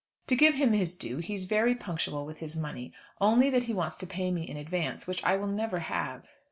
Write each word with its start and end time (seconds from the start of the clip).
To 0.25 0.35
give 0.35 0.55
him 0.55 0.73
his 0.73 0.95
due, 0.97 1.17
he's 1.17 1.45
very 1.45 1.75
punctual 1.75 2.25
with 2.25 2.39
his 2.39 2.55
money, 2.55 2.91
only 3.19 3.51
that 3.51 3.65
he 3.65 3.73
wants 3.75 3.95
to 3.97 4.07
pay 4.07 4.31
me 4.31 4.49
in 4.49 4.57
advance, 4.57 5.05
which 5.05 5.23
I 5.23 5.37
will 5.37 5.45
never 5.45 5.77
have. 5.77 6.23